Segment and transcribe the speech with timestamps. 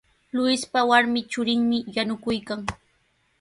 [0.35, 2.61] Luispa warmi churinmi yanukuykan.